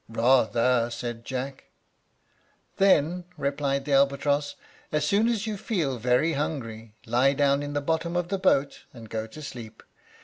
"Rather," 0.09 0.89
said 0.89 1.23
Jack. 1.23 1.65
"Then," 2.77 3.23
replied 3.37 3.85
the 3.85 3.93
albatross, 3.93 4.55
"as 4.91 5.05
soon 5.05 5.27
as 5.27 5.45
you 5.45 5.57
feel 5.57 5.99
very 5.99 6.33
hungry, 6.33 6.95
lie 7.05 7.33
down 7.33 7.61
in 7.61 7.73
the 7.73 7.81
bottom 7.81 8.15
of 8.15 8.29
the 8.29 8.39
boat 8.39 8.85
and 8.95 9.11
go 9.11 9.27
to 9.27 9.43
sleep. 9.43 9.83